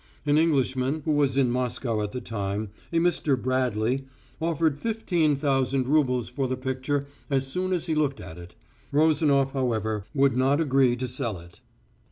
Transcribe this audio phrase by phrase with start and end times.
[0.25, 3.39] An English man, who was in Moscow at the time, a Mr.
[3.39, 4.07] Bradley,
[4.41, 8.55] offered fifteen thousand roubles for the picture as soon as he looked at it.
[8.91, 11.59] Rozanof, however, would not agree to sell it.